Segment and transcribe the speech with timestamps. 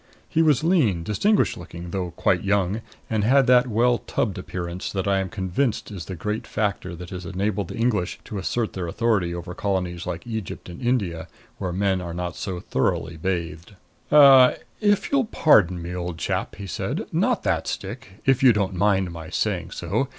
[0.27, 5.05] He was lean, distinguished looking, though quite young, and had that well tubbed appearance which
[5.05, 8.87] I am convinced is the great factor that has enabled the English to assert their
[8.87, 11.27] authority over colonies like Egypt and India,
[11.59, 13.75] where men are not so thoroughly bathed.
[14.11, 17.05] "Er if you'll pardon me, old chap," he said.
[17.11, 20.07] "Not that stick if you don't mind my saying so.